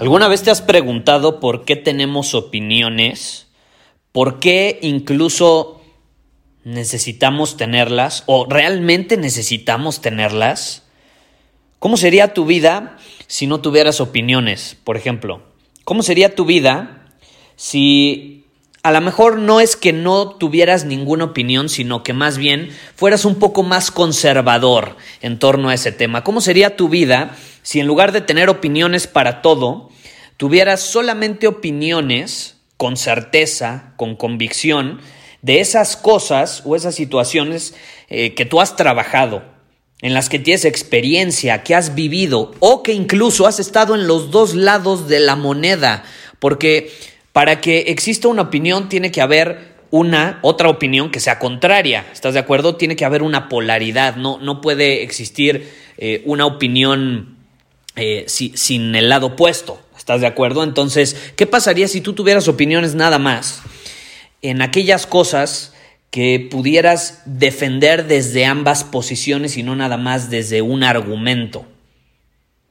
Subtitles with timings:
[0.00, 3.48] ¿Alguna vez te has preguntado por qué tenemos opiniones?
[4.12, 5.82] ¿Por qué incluso
[6.64, 8.22] necesitamos tenerlas?
[8.24, 10.84] ¿O realmente necesitamos tenerlas?
[11.78, 15.42] ¿Cómo sería tu vida si no tuvieras opiniones, por ejemplo?
[15.84, 17.04] ¿Cómo sería tu vida
[17.56, 18.46] si
[18.82, 23.26] a lo mejor no es que no tuvieras ninguna opinión, sino que más bien fueras
[23.26, 26.24] un poco más conservador en torno a ese tema?
[26.24, 29.89] ¿Cómo sería tu vida si en lugar de tener opiniones para todo,
[30.40, 35.02] tuvieras solamente opiniones con certeza, con convicción,
[35.42, 37.74] de esas cosas o esas situaciones
[38.08, 39.42] eh, que tú has trabajado,
[40.00, 44.30] en las que tienes experiencia, que has vivido o que incluso has estado en los
[44.30, 46.04] dos lados de la moneda,
[46.38, 46.90] porque
[47.34, 52.06] para que exista una opinión tiene que haber una otra opinión que sea contraria.
[52.14, 52.76] ¿Estás de acuerdo?
[52.76, 54.16] Tiene que haber una polaridad.
[54.16, 57.36] No, no puede existir eh, una opinión
[57.94, 59.82] eh, sin el lado opuesto.
[60.10, 60.64] ¿Estás de acuerdo?
[60.64, 63.62] Entonces, ¿qué pasaría si tú tuvieras opiniones nada más
[64.42, 65.72] en aquellas cosas
[66.10, 71.64] que pudieras defender desde ambas posiciones y no nada más desde un argumento?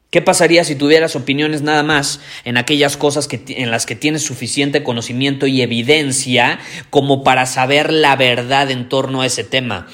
[0.10, 4.24] ¿Qué pasaría si tuvieras opiniones nada más en aquellas cosas que, en las que tienes
[4.24, 6.60] suficiente conocimiento y evidencia
[6.90, 9.88] como para saber la verdad en torno a ese tema?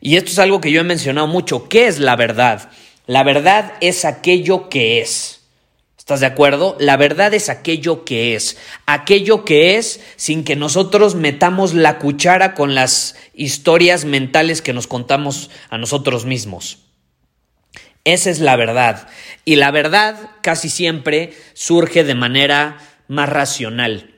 [0.00, 1.68] Y esto es algo que yo he mencionado mucho.
[1.68, 2.70] ¿Qué es la verdad?
[3.08, 5.40] La verdad es aquello que es.
[6.04, 6.76] ¿Estás de acuerdo?
[6.78, 8.58] La verdad es aquello que es.
[8.84, 14.86] Aquello que es sin que nosotros metamos la cuchara con las historias mentales que nos
[14.86, 16.80] contamos a nosotros mismos.
[18.04, 19.08] Esa es la verdad.
[19.46, 22.76] Y la verdad casi siempre surge de manera
[23.08, 24.14] más racional.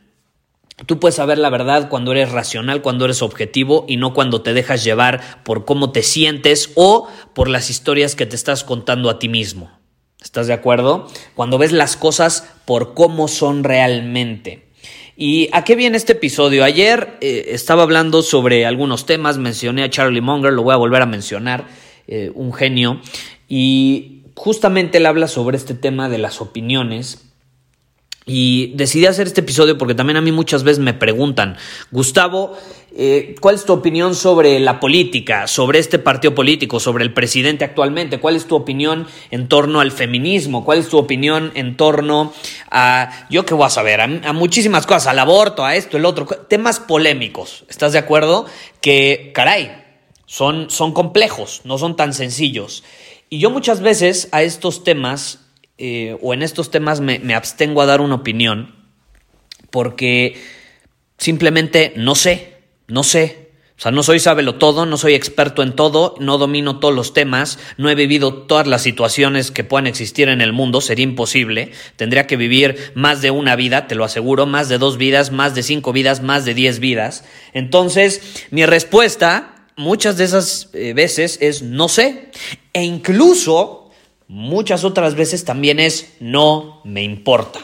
[0.87, 4.55] Tú puedes saber la verdad cuando eres racional, cuando eres objetivo y no cuando te
[4.55, 9.21] dejas llevar por cómo te sientes o por las historias que te estás contando a
[9.21, 9.86] ti mismo.
[10.27, 11.07] ¿Estás de acuerdo?
[11.37, 14.67] Cuando ves las cosas por cómo son realmente.
[15.17, 16.65] ¿Y a qué viene este episodio?
[16.65, 21.01] Ayer eh, estaba hablando sobre algunos temas, mencioné a Charlie Munger, lo voy a volver
[21.01, 21.69] a mencionar,
[22.09, 23.01] eh, un genio,
[23.49, 27.26] y justamente él habla sobre este tema de las opiniones.
[28.29, 31.57] Y decidí hacer este episodio porque también a mí muchas veces me preguntan,
[31.93, 32.59] Gustavo,
[32.97, 37.65] eh, ¿cuál es tu opinión sobre la política, sobre este partido político, sobre el presidente
[37.65, 38.19] actualmente?
[38.19, 40.65] ¿Cuál es tu opinión en torno al feminismo?
[40.65, 42.33] ¿Cuál es tu opinión en torno
[42.69, 46.27] a, yo qué voy a saber, a, muchísimas cosas, al aborto, a esto, el otro,
[46.27, 47.65] temas polémicos?
[47.69, 48.47] ¿Estás de acuerdo?
[48.81, 49.85] Que, caray,
[50.27, 52.83] son, son complejos, no son tan sencillos.
[53.31, 55.46] Y yo muchas veces a estos temas,
[55.79, 58.75] eh, o en estos temas me, me abstengo a dar una opinión,
[59.71, 60.41] porque
[61.19, 63.47] simplemente no sé, no sé.
[63.79, 67.13] O sea, no soy sábelo todo, no soy experto en todo, no domino todos los
[67.13, 71.73] temas, no he vivido todas las situaciones que puedan existir en el mundo, sería imposible.
[71.97, 75.55] Tendría que vivir más de una vida, te lo aseguro, más de dos vidas, más
[75.55, 77.25] de cinco vidas, más de diez vidas.
[77.53, 82.31] Entonces, mi respuesta muchas de esas eh, veces es no sé.
[82.73, 83.86] E incluso
[84.29, 87.61] muchas otras veces también es no me importa.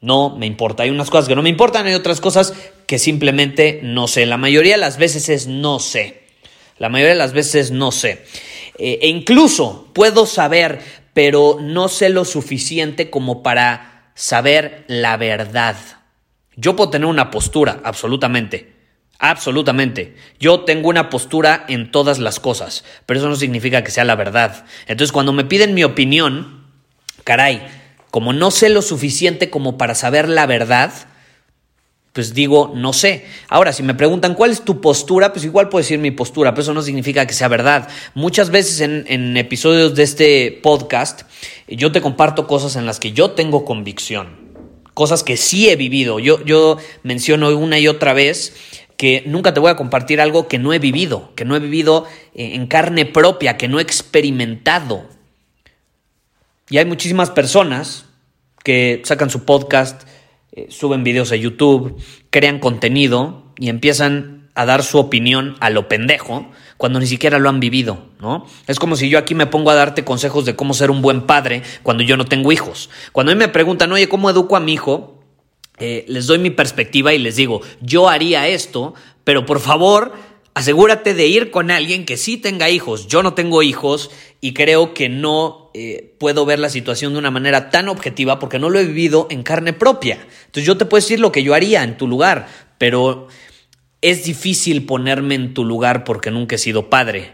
[0.00, 0.82] No me importa.
[0.82, 2.54] Hay unas cosas que no me importan, hay otras cosas
[2.86, 4.26] que simplemente no sé.
[4.26, 6.22] La mayoría de las veces es no sé.
[6.78, 8.24] La mayoría de las veces no sé.
[8.78, 10.80] Eh, e incluso puedo saber,
[11.14, 15.76] pero no sé lo suficiente como para saber la verdad.
[16.56, 18.71] Yo puedo tener una postura, absolutamente.
[19.24, 20.16] Absolutamente.
[20.40, 24.16] Yo tengo una postura en todas las cosas, pero eso no significa que sea la
[24.16, 24.64] verdad.
[24.88, 26.66] Entonces, cuando me piden mi opinión,
[27.22, 27.62] caray,
[28.10, 30.92] como no sé lo suficiente como para saber la verdad,
[32.12, 33.24] pues digo, no sé.
[33.48, 36.62] Ahora, si me preguntan cuál es tu postura, pues igual puedo decir mi postura, pero
[36.62, 37.88] eso no significa que sea verdad.
[38.14, 41.22] Muchas veces en, episodios de este podcast,
[41.68, 44.42] yo te comparto cosas en las que yo tengo convicción
[44.94, 46.18] cosas que sí he vivido.
[46.18, 48.52] Yo, yo menciono una y otra vez
[48.96, 52.06] que nunca te voy a compartir algo que no he vivido, que no he vivido
[52.34, 55.04] eh, en carne propia, que no he experimentado.
[56.68, 58.06] Y hay muchísimas personas
[58.64, 60.02] que sacan su podcast,
[60.52, 62.00] eh, suben videos a YouTube,
[62.30, 67.48] crean contenido y empiezan a dar su opinión a lo pendejo cuando ni siquiera lo
[67.48, 68.46] han vivido, ¿no?
[68.66, 71.22] Es como si yo aquí me pongo a darte consejos de cómo ser un buen
[71.22, 72.90] padre cuando yo no tengo hijos.
[73.12, 75.21] Cuando a mí me preguntan, oye, ¿cómo educo a mi hijo?
[75.84, 78.94] Eh, les doy mi perspectiva y les digo, yo haría esto,
[79.24, 80.12] pero por favor,
[80.54, 83.08] asegúrate de ir con alguien que sí tenga hijos.
[83.08, 87.32] Yo no tengo hijos y creo que no eh, puedo ver la situación de una
[87.32, 90.24] manera tan objetiva porque no lo he vivido en carne propia.
[90.46, 92.46] Entonces yo te puedo decir lo que yo haría en tu lugar,
[92.78, 93.26] pero
[94.02, 97.32] es difícil ponerme en tu lugar porque nunca he sido padre.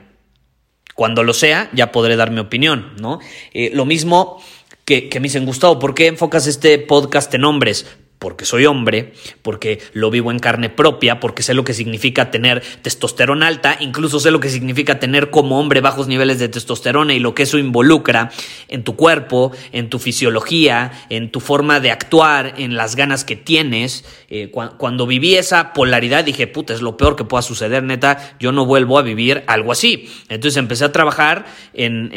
[0.95, 3.21] Cuando lo sea, ya podré dar mi opinión, ¿no?
[3.53, 4.43] Eh, lo mismo
[4.85, 7.87] que, me dicen, Gustavo, ¿por qué enfocas este podcast en hombres?
[8.19, 9.13] Porque soy hombre,
[9.43, 14.21] porque lo vivo en carne propia, porque sé lo que significa tener testosterona alta, incluso
[14.21, 17.59] sé lo que significa tener como hombre bajos niveles de testosterona y lo que eso
[17.59, 18.31] involucra
[18.69, 23.37] en tu cuerpo, en tu fisiología, en tu forma de actuar, en las ganas que
[23.37, 24.05] tienes.
[24.29, 28.53] Eh, cuando viví esa polaridad dije, puta, es lo peor que pueda suceder, neta, yo
[28.53, 30.11] no vuelvo a vivir algo así.
[30.29, 32.09] Entonces empecé a trabajar en,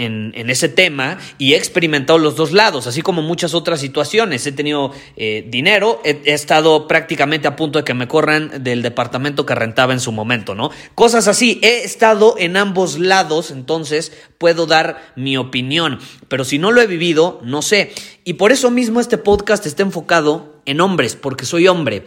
[0.51, 4.45] ese tema y he experimentado los dos lados, así como muchas otras situaciones.
[4.45, 9.45] He tenido eh, dinero, he, estado prácticamente a punto de que me corran del departamento
[9.45, 10.71] que rentaba en su momento, ¿no?
[10.95, 16.71] Cosas así, he estado en ambos lados, entonces puedo dar mi opinión, pero si no
[16.71, 17.93] lo he vivido, no sé.
[18.23, 22.05] Y por eso mismo este podcast está enfocado en hombres, porque soy hombre.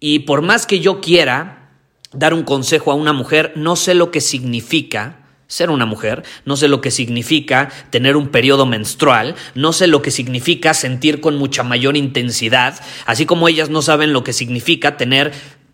[0.00, 1.72] Y por más que yo quiera
[2.12, 6.56] dar un consejo a una mujer, no sé lo que significa ser una mujer, no
[6.56, 11.36] sé lo que significa tener un periodo menstrual, no sé lo que significa sentir con
[11.36, 15.32] mucha mayor intensidad, así como ellas no saben lo que significa tener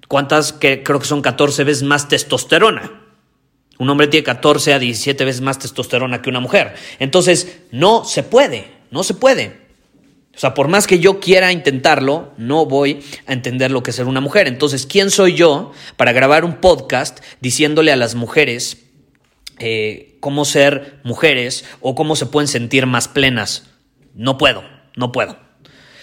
[0.09, 3.01] cuántas, que creo que son 14 veces más testosterona.
[3.77, 6.75] Un hombre tiene 14 a 17 veces más testosterona que una mujer.
[7.01, 9.65] Entonces, no se puede, no se puede.
[10.37, 13.97] O sea, por más que yo quiera intentarlo, no voy a entender lo que es
[13.97, 14.47] ser una mujer.
[14.47, 18.85] Entonces, ¿quién soy yo para grabar un podcast diciéndole a las mujeres
[19.59, 23.71] eh, cómo ser mujeres o cómo se pueden sentir más plenas.
[24.15, 24.65] No puedo,
[24.97, 25.39] no puedo.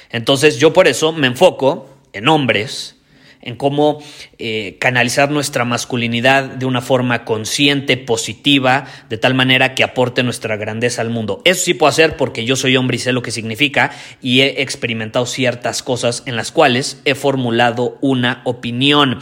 [0.10, 2.98] Entonces yo por eso me enfoco en hombres,
[3.42, 4.04] en cómo
[4.38, 10.58] eh, canalizar nuestra masculinidad de una forma consciente, positiva, de tal manera que aporte nuestra
[10.58, 11.42] grandeza al mundo.
[11.46, 14.62] Eso sí puedo hacer porque yo soy hombre y sé lo que significa y he
[14.62, 19.20] experimentado ciertas cosas en las cuales he formulado una opinión.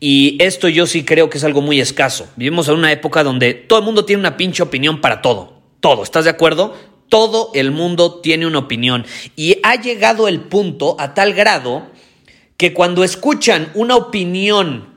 [0.00, 2.28] Y esto yo sí creo que es algo muy escaso.
[2.36, 5.60] Vivimos en una época donde todo el mundo tiene una pinche opinión para todo.
[5.80, 6.74] Todo, ¿estás de acuerdo?
[7.08, 9.04] Todo el mundo tiene una opinión.
[9.34, 11.86] Y ha llegado el punto a tal grado
[12.56, 14.94] que cuando escuchan una opinión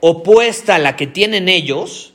[0.00, 2.14] opuesta a la que tienen ellos,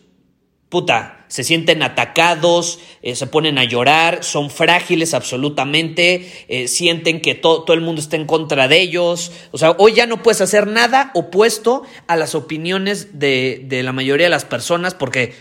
[0.69, 7.33] puta, se sienten atacados, eh, se ponen a llorar, son frágiles absolutamente, eh, sienten que
[7.33, 9.31] todo el mundo está en contra de ellos.
[9.49, 13.93] O sea, hoy ya no puedes hacer nada opuesto a las opiniones de, de la
[13.93, 15.33] mayoría de las personas porque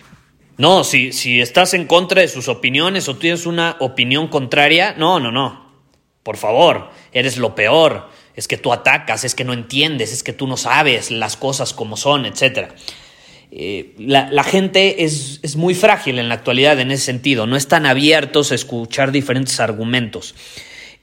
[0.57, 5.21] no, si, si estás en contra de sus opiniones o tienes una opinión contraria, no,
[5.21, 5.75] no, no.
[6.23, 8.09] Por favor, eres lo peor.
[8.35, 11.75] Es que tú atacas, es que no entiendes, es que tú no sabes las cosas
[11.75, 12.75] como son, etcétera.
[13.55, 17.85] Eh, la, gente es, es, muy frágil en la actualidad en ese sentido, no están
[17.85, 20.35] abiertos a escuchar diferentes argumentos.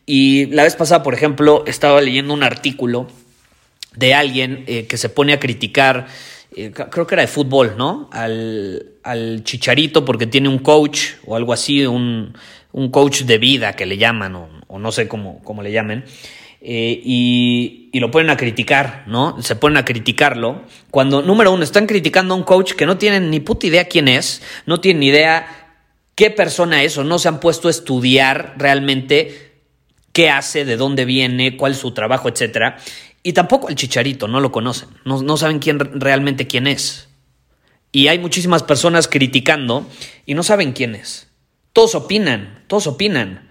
[0.08, 3.08] Y la vez pasada, por ejemplo, estaba leyendo un artículo
[3.96, 6.08] de alguien eh, que se pone a criticar,
[6.56, 8.10] eh, creo que era de fútbol, ¿no?
[8.12, 12.36] Al, al, chicharito porque tiene un coach o algo así, un,
[12.72, 16.04] un coach de vida que le llaman, o, o no sé cómo, cómo le llamen.
[16.62, 19.42] Eh, y, lo ponen a criticar, ¿no?
[19.42, 20.64] Se ponen a criticarlo.
[20.92, 24.08] Cuando, número uno, están criticando a un coach que no tienen ni puta idea quién
[24.08, 25.78] es, no tienen ni idea
[26.16, 29.54] qué persona es o no se han puesto a estudiar realmente
[30.14, 32.76] qué hace, de dónde viene, cuál es su trabajo, etc.
[33.24, 37.10] Y tampoco el chicharito, no lo conocen, no, no saben quién realmente quién es.
[37.92, 39.86] Y hay muchísimas personas criticando
[40.26, 41.28] y no saben quién es.
[41.74, 43.49] Todos opinan, todos opinan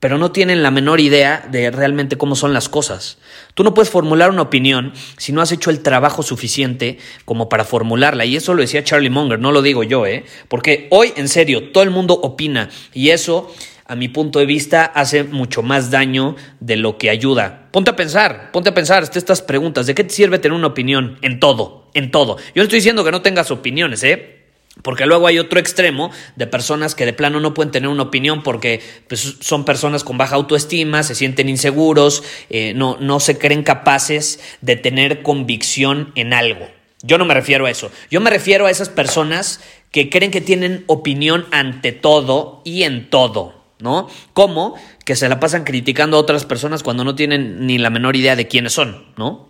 [0.00, 3.18] pero no tienen la menor idea de realmente cómo son las cosas.
[3.54, 7.64] Tú no puedes formular una opinión si no has hecho el trabajo suficiente como para
[7.64, 8.24] formularla.
[8.24, 10.24] Y eso lo decía Charlie Munger, no lo digo yo, ¿eh?
[10.48, 12.70] Porque hoy, en serio, todo el mundo opina.
[12.94, 13.54] Y eso,
[13.86, 17.68] a mi punto de vista, hace mucho más daño de lo que ayuda.
[17.70, 19.86] Ponte a pensar, ponte a pensar estas preguntas.
[19.86, 21.18] ¿De qué te sirve tener una opinión?
[21.20, 22.38] En todo, en todo.
[22.38, 24.39] Yo no estoy diciendo que no tengas opiniones, ¿eh?
[24.82, 28.42] Porque luego hay otro extremo de personas que de plano no pueden tener una opinión
[28.42, 33.62] porque pues, son personas con baja autoestima, se sienten inseguros, eh, no, no se creen
[33.62, 36.68] capaces de tener convicción en algo.
[37.02, 37.90] Yo no me refiero a eso.
[38.10, 39.60] Yo me refiero a esas personas
[39.90, 44.08] que creen que tienen opinión ante todo y en todo, ¿no?
[44.34, 48.16] Como que se la pasan criticando a otras personas cuando no tienen ni la menor
[48.16, 49.48] idea de quiénes son, ¿no?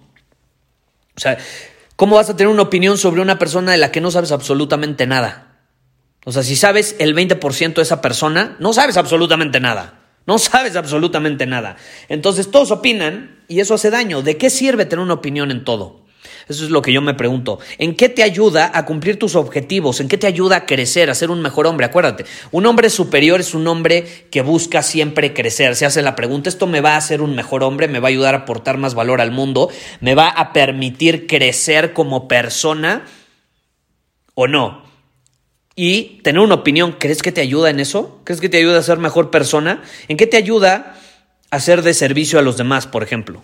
[1.17, 1.39] O sea,
[2.01, 5.07] ¿cómo vas a tener una opinión sobre una persona de la que no sabes absolutamente
[5.07, 5.59] nada?
[6.25, 10.01] O sea, si sabes el 20% de esa persona, no sabes absolutamente nada.
[10.25, 11.77] No sabes absolutamente nada.
[12.09, 14.23] Entonces todos opinan y eso hace daño.
[14.23, 16.07] ¿De qué sirve tener una opinión en todo?
[16.51, 17.61] Eso es lo que yo me pregunto.
[17.79, 20.01] ¿En qué te ayuda a cumplir tus objetivos?
[20.01, 21.87] ¿En qué te ayuda a crecer, a ser un mejor hombre?
[21.87, 25.77] Acuérdate, un hombre superior es un hombre que busca siempre crecer.
[25.77, 27.87] Se hace la pregunta, ¿esto me va a hacer un mejor hombre?
[27.87, 29.71] ¿Me va a ayudar a aportar más valor al mundo?
[30.01, 33.05] ¿Me va a permitir crecer como persona
[34.35, 34.83] o no?
[35.77, 38.21] Y tener una opinión, ¿crees que te ayuda en eso?
[38.25, 39.85] ¿Crees que te ayuda a ser mejor persona?
[40.09, 40.97] ¿En qué te ayuda
[41.53, 43.41] a ser de servicio a los demás, por ejemplo?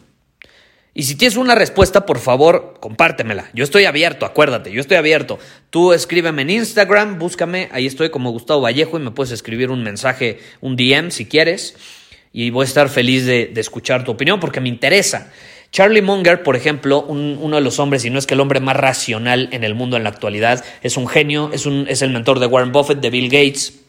[0.99, 3.51] Y si tienes una respuesta, por favor, compártemela.
[3.53, 5.39] Yo estoy abierto, acuérdate, yo estoy abierto.
[5.69, 9.83] Tú escríbeme en Instagram, búscame, ahí estoy como Gustavo Vallejo y me puedes escribir un
[9.83, 11.77] mensaje, un DM si quieres.
[12.33, 15.31] Y voy a estar feliz de, escuchar tu opinión porque me interesa.
[15.71, 18.77] Charlie Munger, por ejemplo, uno de los hombres, y no es que el hombre más
[18.77, 21.67] racional en el mundo en la actualidad, es un genio, es,
[22.01, 23.81] el mentor de Warren Buffett, de Bill Gates.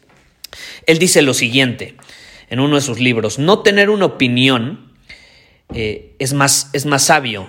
[0.84, 1.96] Él dice lo siguiente
[2.50, 4.87] en uno de sus libros, no tener una opinión
[5.74, 7.48] eh, es, más, es más sabio.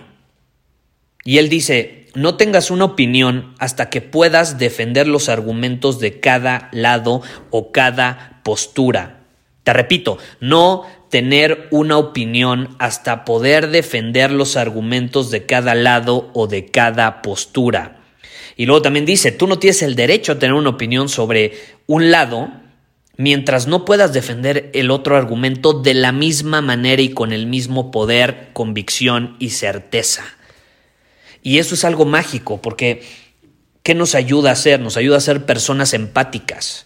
[1.23, 6.69] Y él dice, no tengas una opinión hasta que puedas defender los argumentos de cada
[6.71, 7.21] lado
[7.51, 9.21] o cada postura.
[9.63, 16.47] Te repito, no tener una opinión hasta poder defender los argumentos de cada lado o
[16.47, 17.97] de cada postura.
[18.55, 21.53] Y luego también dice, tú no tienes el derecho a tener una opinión sobre
[21.87, 22.51] un lado
[23.19, 27.91] mientras no puedas defender el otro argumento de la misma manera y con el mismo
[27.91, 30.23] poder, convicción y certeza.
[31.43, 33.03] Y eso es algo mágico, porque
[33.83, 34.79] ¿qué nos ayuda a ser?
[34.79, 36.85] Nos ayuda a ser personas empáticas.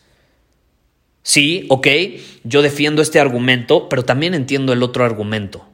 [1.21, 1.87] Sí, ok,
[2.43, 5.67] yo defiendo este argumento, pero también entiendo el otro argumento.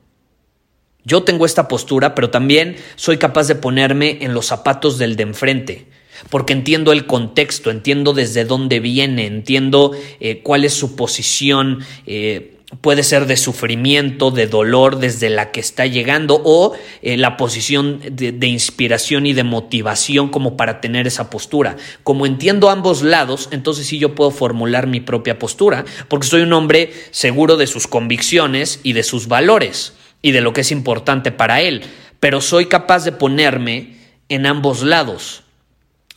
[1.05, 5.23] Yo tengo esta postura, pero también soy capaz de ponerme en los zapatos del de
[5.23, 5.87] enfrente
[6.29, 11.79] porque entiendo el contexto, entiendo desde dónde viene, entiendo eh, cuál es su posición.
[12.05, 17.35] Eh, puede ser de sufrimiento, de dolor desde la que está llegando o eh, la
[17.35, 21.77] posición de, de, inspiración y de motivación como para tener esa postura.
[22.03, 26.53] Como entiendo ambos lados, entonces sí yo puedo formular mi propia postura porque soy un
[26.53, 31.31] hombre seguro de sus convicciones y de sus valores y de lo que es importante
[31.31, 31.81] para él,
[32.19, 33.95] pero soy capaz de ponerme
[34.27, 35.43] en ambos lados.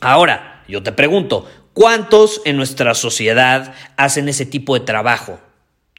[0.03, 5.39] Ahora, yo te pregunto, ¿cuántos en nuestra sociedad hacen ese tipo de trabajo?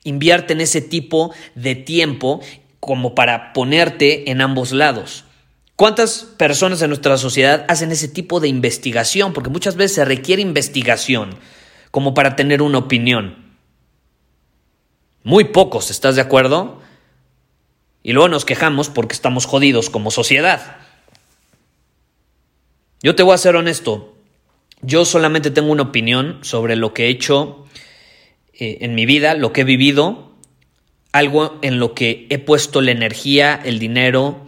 [0.02, 2.42] Invierten ese tipo de tiempo
[2.80, 5.24] como para ponerte en ambos lados.
[5.74, 9.32] ¿Cuántas personas en nuestra sociedad hacen ese tipo de investigación?
[9.32, 11.38] Porque muchas veces se requiere investigación
[11.90, 13.56] como para tener una opinión.
[15.22, 16.82] Muy pocos, ¿estás de acuerdo?
[18.02, 20.83] Y luego nos quejamos porque estamos jodidos como sociedad.
[23.04, 24.14] Yo te voy a ser honesto,
[24.80, 27.66] yo solamente tengo una opinión sobre lo que he hecho
[28.54, 30.32] eh, en mi vida, lo que he vivido,
[31.12, 34.42] algo en lo que he puesto la energía, el dinero,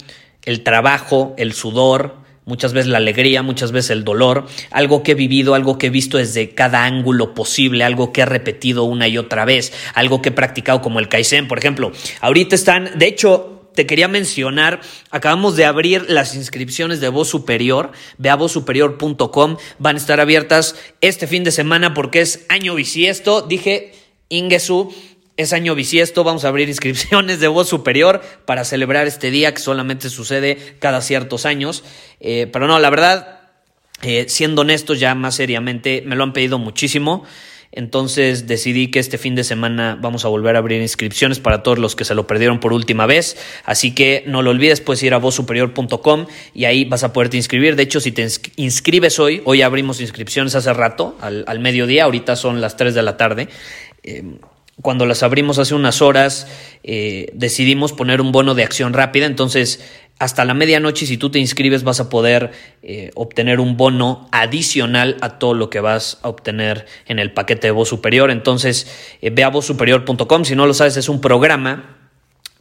[0.46, 2.14] el trabajo, el sudor,
[2.46, 5.90] muchas veces la alegría, muchas veces el dolor, algo que he vivido, algo que he
[5.90, 10.30] visto desde cada ángulo posible, algo que he repetido una y otra vez, algo que
[10.30, 11.92] he practicado como el Kaizen, por ejemplo.
[12.22, 14.80] Ahorita están, de hecho, te quería mencionar,
[15.10, 21.28] acabamos de abrir las inscripciones de Voz Superior, ve vozsuperior.com, van a estar abiertas este
[21.28, 23.92] fin de semana porque es año bisiesto, dije,
[24.30, 24.92] Ingesu,
[25.36, 29.60] es año bisiesto, vamos a abrir inscripciones de Voz Superior para celebrar este día que
[29.60, 31.84] solamente sucede cada ciertos años,
[32.20, 33.40] eh, pero no, la verdad,
[34.02, 37.24] eh, siendo honestos ya más seriamente, me lo han pedido muchísimo.
[37.72, 41.78] Entonces decidí que este fin de semana vamos a volver a abrir inscripciones para todos
[41.78, 43.36] los que se lo perdieron por última vez.
[43.64, 47.76] Así que no lo olvides, puedes ir a vozsuperior.com y ahí vas a poderte inscribir.
[47.76, 52.60] De hecho, si te inscribes hoy, hoy abrimos inscripciones hace rato, al, mediodía, ahorita son
[52.60, 53.48] las 3 de la tarde.
[54.02, 54.22] Eh,
[54.82, 56.46] cuando las abrimos hace unas horas,
[56.82, 59.24] eh, decidimos poner un bono de acción rápida.
[59.24, 59.82] Entonces,
[60.18, 62.50] hasta la medianoche, si tú te inscribes, vas a poder
[62.82, 67.66] eh, obtener un bono adicional a todo lo que vas a obtener en el paquete
[67.66, 68.30] de voz superior.
[68.30, 70.44] Entonces, eh, ve a vozsuperior.com.
[70.44, 71.95] Si no lo sabes, es un programa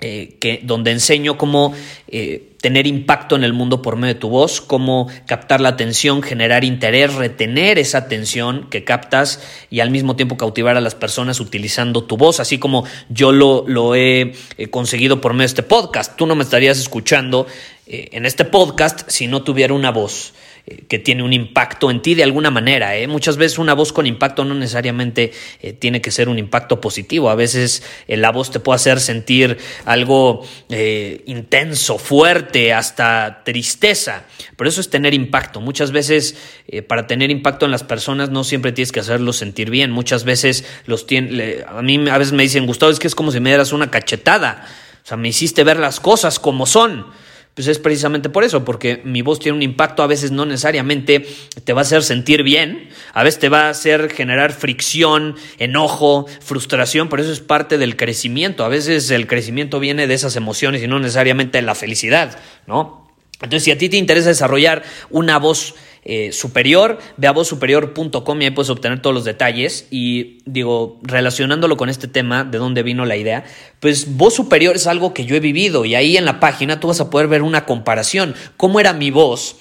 [0.07, 1.73] eh, que, donde enseño cómo
[2.09, 6.21] eh, tener impacto en el mundo por medio de tu voz, cómo captar la atención,
[6.21, 11.39] generar interés, retener esa atención que captas y al mismo tiempo cautivar a las personas
[11.39, 16.15] utilizando tu voz, así como yo lo, he eh, conseguido por medio de este podcast.
[16.15, 17.47] Tú no me estarías escuchando
[17.87, 20.33] en este podcast si no tuviera una voz.
[20.67, 22.97] Eh, que tiene un impacto en ti de alguna manera.
[22.97, 23.07] ¿eh?
[23.07, 25.31] Muchas veces una voz con impacto no necesariamente
[25.61, 27.29] eh, tiene que ser un impacto positivo.
[27.29, 30.43] A veces la voz te puede hacer sentir algo
[31.25, 34.25] intenso, fuerte, hasta tristeza.
[34.57, 35.61] Pero eso es tener impacto.
[35.61, 36.35] Muchas veces
[36.87, 39.91] para tener impacto en las personas no siempre tienes que hacerlos sentir bien.
[39.91, 43.39] Muchas veces los a mí a veces me dicen, Gustavo, es que es como si
[43.39, 44.67] me dieras una cachetada.
[45.03, 47.05] O sea, me hiciste ver las cosas como son
[47.55, 51.25] pues es precisamente por eso, porque mi voz tiene un impacto, a veces no necesariamente
[51.63, 56.27] te va a hacer sentir bien, a veces te va a hacer generar fricción, enojo,
[56.41, 60.83] frustración, por eso es parte del crecimiento, a veces el crecimiento viene de esas emociones
[60.83, 63.05] y no necesariamente de la felicidad, ¿no?
[63.41, 65.75] Entonces, si a ti te interesa desarrollar una voz
[66.07, 69.87] eh, superior, ve a vozsuperior.com y ahí puedes obtener todos los detalles.
[69.89, 73.43] Y digo, relacionándolo con este tema, de dónde vino la idea,
[73.79, 76.89] pues voz superior es algo que yo he vivido y ahí en la página tú
[76.89, 78.35] vas a poder ver una comparación.
[78.55, 79.57] ¿Cómo era mi voz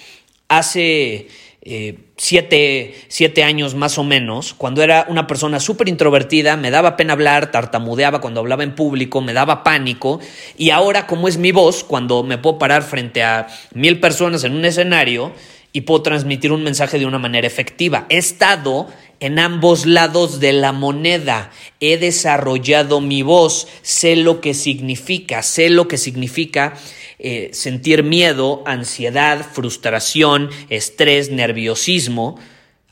[0.49, 1.29] hace...
[1.67, 6.95] Eh, siete, siete, años más o menos, cuando era una persona súper introvertida, me daba
[6.95, 10.21] pena hablar, tartamudeaba cuando hablaba en público, me daba pánico,
[10.59, 14.55] y ahora como es mi voz, cuando me puedo parar frente a mil personas en
[14.55, 15.33] un escenario,
[15.77, 18.07] y puedo transmitir un mensaje de una manera efectiva.
[18.09, 18.87] He estado
[19.19, 21.51] en ambos lados de la moneda,
[21.81, 26.75] he desarrollado mi voz, sé lo que significa, sé lo que significa
[27.19, 32.39] eh, sentir miedo, ansiedad, frustración, estrés, nerviosismo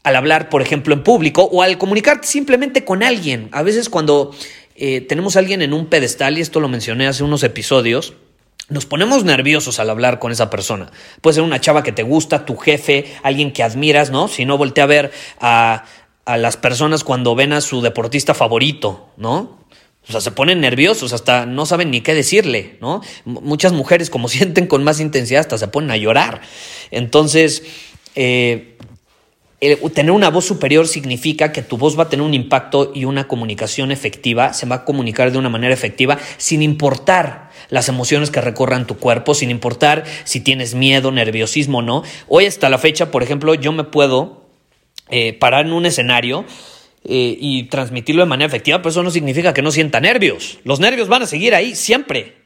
[0.03, 3.49] al hablar, por ejemplo, en público o al comunicarte simplemente con alguien.
[3.53, 4.35] A veces cuando
[4.75, 8.15] eh, tenemos a alguien en un pedestal, y esto lo mencioné hace unos episodios,
[8.73, 10.91] nos ponemos nerviosos al hablar con esa persona.
[11.21, 14.29] Puede ser una chava que te gusta, tu jefe, alguien que admiras, ¿no?
[14.29, 15.85] Si no, voltea a ver a,
[16.25, 19.63] a las personas cuando ven a su deportista favorito, ¿no?
[20.09, 23.03] O sea, se ponen nerviosos, hasta no saben ni qué decirle, ¿no?
[23.25, 26.41] muchas mujeres, como sienten con más intensidad, hasta se ponen a llorar.
[26.91, 27.63] Entonces,
[28.17, 28.77] eh,
[29.95, 33.29] tener una voz superior significa que tu voz va a tener un impacto y una
[33.29, 38.43] comunicación efectiva, se va a comunicar de una manera efectiva sin importar las emociones que
[38.43, 42.03] recorran tu cuerpo, sin importar si tienes miedo, nerviosismo o no.
[42.29, 44.43] Hoy hasta la fecha, por ejemplo, yo me puedo
[45.09, 46.45] eh, parar en un escenario
[47.05, 50.59] eh, y transmitirlo de manera efectiva, pero eso no significa que no sienta nervios.
[50.65, 52.37] Los nervios van a seguir ahí siempre,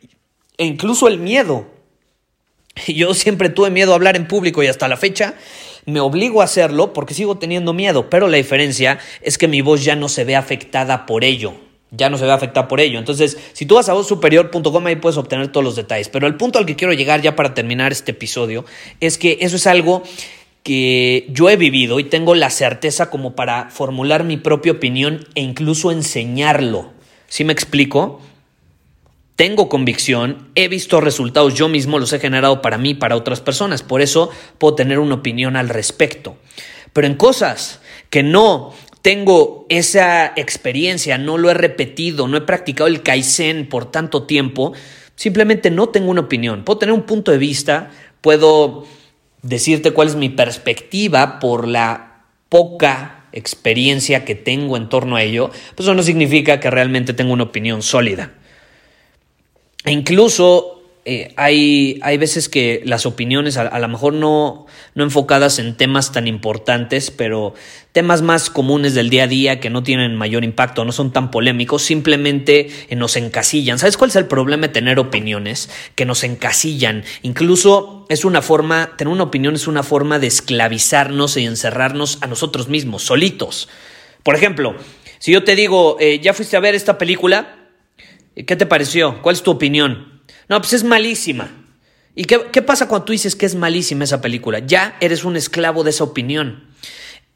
[0.59, 1.67] e incluso el miedo.
[2.87, 5.35] Yo siempre tuve miedo a hablar en público y hasta la fecha
[5.87, 9.83] me obligo a hacerlo porque sigo teniendo miedo, pero la diferencia es que mi voz
[9.83, 11.67] ya no se ve afectada por ello.
[11.91, 12.99] Ya no se ve afectada por ello.
[12.99, 16.09] Entonces, si tú vas a vozsuperior.com ahí puedes obtener todos los detalles.
[16.09, 18.65] Pero el punto al que quiero llegar ya para terminar este episodio
[19.01, 20.03] es que eso es algo
[20.63, 25.43] que yo he vivido y tengo la certeza como para formular mi propia opinión e
[25.43, 26.93] incluso enseñarlo.
[27.29, 28.21] ¿Sí me explico?
[29.37, 33.83] tengo convicción, he visto resultados, yo mismo los he generado para mí para otras personas,
[33.83, 36.39] por eso puedo tener una opinión al respecto.
[36.95, 38.73] Pero en cosas que no
[39.07, 44.73] tengo esa experiencia, no lo he repetido, no he practicado el Kaizen por tanto tiempo,
[45.15, 46.65] simplemente no tengo una opinión.
[46.65, 48.85] Puedo tener un punto de vista, puedo
[49.43, 55.53] decirte cuál es mi perspectiva por la poca experiencia que tengo en torno a ello,
[55.77, 58.33] pues eso no significa que realmente tengo una opinión sólida.
[59.85, 60.76] E incluso
[61.09, 64.67] eh, hay, hay, veces que las opiniones, a, lo mejor no,
[64.97, 67.55] no, enfocadas en temas tan importantes, pero
[67.93, 71.31] temas más comunes del día a día que no tienen mayor impacto, no son tan
[71.31, 73.79] polémicos, simplemente eh, nos encasillan.
[73.79, 75.71] ¿Sabes cuál es el problema de tener opiniones?
[75.95, 77.05] Que nos encasillan.
[77.23, 82.27] Incluso es una forma, tener una opinión es una forma de esclavizarnos y encerrarnos a
[82.27, 83.69] nosotros mismos, solitos.
[84.25, 84.75] Por ejemplo,
[85.21, 87.69] si yo te digo, eh, ¿ya fuiste a ver esta película?
[88.35, 89.23] ¿Qué te pareció?
[89.23, 90.16] ¿Cuál es tu opinión?
[90.49, 91.51] No, pues es malísima.
[92.15, 94.61] ¿Y qué, pasa cuando tú dices que es malísima esa película?
[94.61, 96.65] Ya eres un esclavo de esa opinión.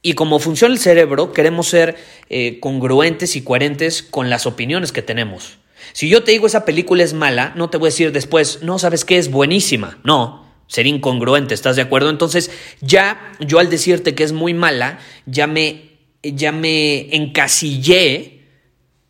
[0.00, 1.96] Y como funciona el cerebro, queremos ser
[2.30, 5.58] eh, congruentes y coherentes con las opiniones que tenemos.
[5.92, 8.78] Si yo te digo esa película es mala, no te voy a decir después, no,
[8.78, 9.98] sabes qué es buenísima.
[10.02, 12.08] No, sería incongruente, ¿estás de acuerdo?
[12.08, 18.44] Entonces, ya yo al decirte que es muy mala, ya me, ya me encasillé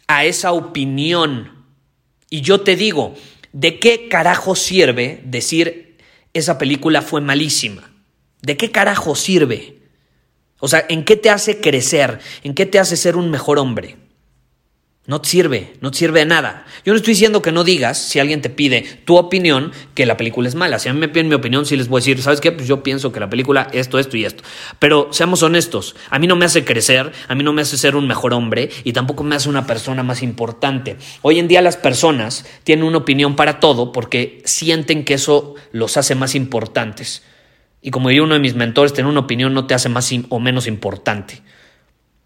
[0.09, 1.61] a esa opinión
[2.31, 3.15] y yo te digo,
[3.53, 5.99] ¿de qué carajo sirve decir
[6.33, 7.93] esa película fue malísima?
[8.43, 9.81] ¿De qué carajo sirve?
[10.61, 12.21] O sea, ¿en qué te hace crecer?
[12.43, 13.97] ¿En qué te hace ser un mejor hombre?
[15.11, 16.65] No te sirve, no te sirve de nada.
[16.85, 20.17] Yo no estoy diciendo que no digas, si alguien te pide tu opinión, que la
[20.17, 20.79] película es mala.
[20.79, 22.53] Si a mí me piden mi opinión, sí les voy a decir, ¿sabes qué?
[22.53, 24.45] Pues yo pienso que la película esto, esto y esto.
[24.79, 27.97] Pero seamos honestos, a mí no me hace crecer, a mí no me hace ser
[27.97, 30.97] un mejor hombre y tampoco me hace una persona más importante.
[31.23, 35.97] Hoy en día las personas tienen una opinión para todo porque sienten que eso los
[35.97, 37.25] hace más importantes.
[37.83, 40.39] Y como diría uno de mis mentores, tener una opinión no te hace más o
[40.39, 41.43] menos importante.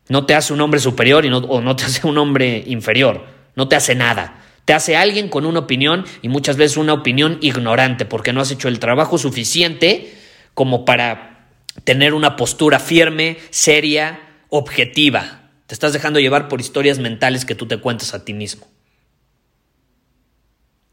[0.08, 3.24] No te hace un hombre superior y no, o no te hace un hombre inferior.
[3.56, 4.40] No te hace nada.
[4.64, 8.50] Te hace alguien con una opinión y muchas veces una opinión ignorante porque no has
[8.50, 10.14] hecho el trabajo suficiente
[10.54, 11.48] como para
[11.84, 15.50] tener una postura firme, seria, objetiva.
[15.66, 18.66] Te estás dejando llevar por historias mentales que tú te cuentas a ti mismo.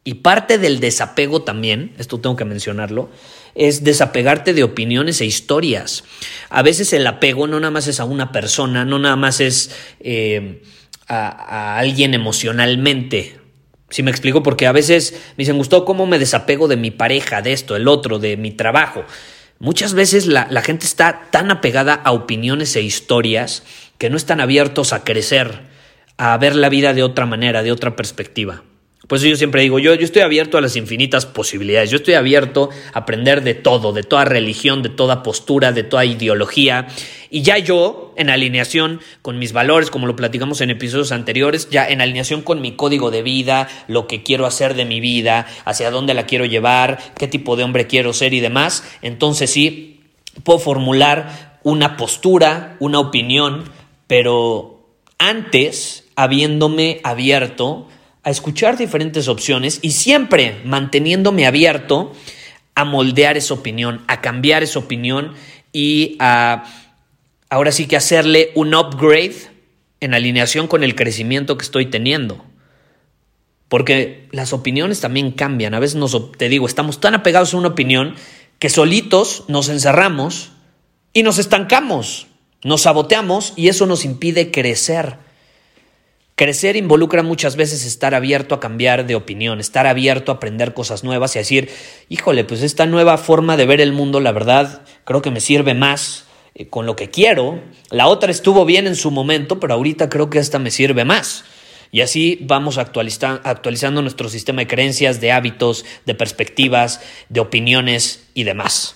[0.03, 3.11] Y parte del desapego también, esto tengo que mencionarlo,
[3.53, 6.03] es desapegarte de opiniones e historias.
[6.49, 9.69] A veces el apego no nada más es a una persona, no nada más es
[9.99, 10.63] eh,
[11.07, 13.37] a, alguien emocionalmente.
[13.91, 17.43] Si me explico, porque a veces me dicen, Gustavo, ¿cómo me desapego de mi pareja,
[17.43, 19.03] de esto, el otro, de mi trabajo?
[19.59, 23.61] Muchas veces la, la gente está tan apegada a opiniones e historias
[23.99, 25.59] que no están abiertos a crecer,
[26.17, 28.63] a ver la vida de otra manera, de otra perspectiva.
[29.07, 32.69] Pues yo siempre digo, yo, yo estoy abierto a las infinitas posibilidades, yo estoy abierto
[32.93, 36.87] a aprender de todo, de toda religión, de toda postura, de toda ideología.
[37.31, 41.87] Y ya yo, en alineación con mis valores, como lo platicamos en episodios anteriores, ya
[41.87, 45.89] en alineación con mi código de vida, lo que quiero hacer de mi vida, hacia
[45.89, 50.01] dónde la quiero llevar, qué tipo de hombre quiero ser y demás, entonces sí,
[50.43, 53.63] puedo formular una postura, una opinión,
[54.07, 54.87] pero
[55.17, 57.87] antes, habiéndome abierto,
[58.23, 62.13] a escuchar diferentes opciones y siempre manteniéndome abierto
[62.75, 65.33] a moldear esa opinión, a cambiar esa opinión
[65.73, 66.63] y a
[67.51, 69.35] ahora sí que hacerle un upgrade
[69.99, 72.43] en alineación con el crecimiento que estoy teniendo.
[73.67, 75.73] Porque las opiniones también cambian.
[75.73, 78.15] A veces nos, te digo, estamos tan apegados a una opinión
[78.57, 80.51] que solitos nos encerramos
[81.13, 82.27] y nos estancamos,
[82.63, 85.17] nos saboteamos y eso nos impide crecer.
[86.41, 91.03] Crecer involucra muchas veces estar abierto a cambiar de opinión, estar abierto a aprender cosas
[91.03, 91.69] nuevas y a decir,
[92.09, 95.75] híjole, pues esta nueva forma de ver el mundo, la verdad, creo que me sirve
[95.75, 96.25] más
[96.55, 97.61] eh, con lo que quiero.
[97.91, 101.43] La otra estuvo bien en su momento, pero ahorita creo que esta me sirve más.
[101.91, 108.45] Y así vamos actualizando nuestro sistema de creencias, de hábitos, de perspectivas, de opiniones y
[108.45, 108.95] demás.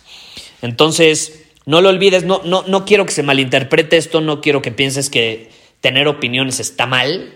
[0.63, 4.71] Entonces, no lo olvides, no, no, no quiero que se malinterprete esto, no quiero que
[4.71, 5.54] pienses que
[5.85, 7.35] tener opiniones está mal.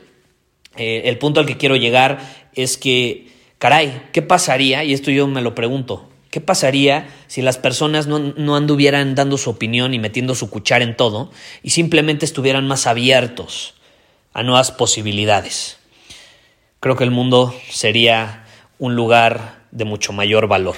[0.76, 2.18] Eh, el punto al que quiero llegar
[2.56, 3.28] es que,
[3.60, 4.84] caray, ¿qué pasaría?
[4.84, 6.10] Y esto yo me lo pregunto.
[6.32, 10.84] ¿Qué pasaría si las personas no, no anduvieran dando su opinión y metiendo su cuchara
[10.84, 11.30] en todo
[11.62, 13.76] y simplemente estuvieran más abiertos
[14.34, 15.78] a nuevas posibilidades?
[16.80, 18.48] Creo que el mundo sería
[18.80, 20.78] un lugar de mucho mayor valor.